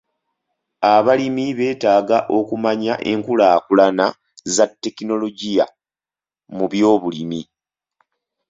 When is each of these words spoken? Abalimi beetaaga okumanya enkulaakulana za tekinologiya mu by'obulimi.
Abalimi 0.93 1.45
beetaaga 1.57 2.17
okumanya 2.37 2.93
enkulaakulana 3.11 4.05
za 4.55 4.65
tekinologiya 4.81 5.65
mu 6.55 6.65
by'obulimi. 6.71 7.41